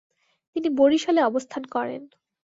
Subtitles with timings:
[0.55, 2.01] তিনি বরিশালে অবস্থান করেন।